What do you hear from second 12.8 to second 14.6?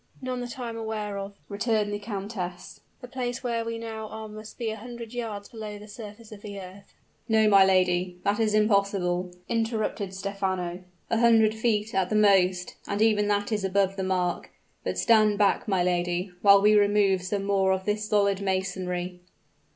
and even that is above the mark.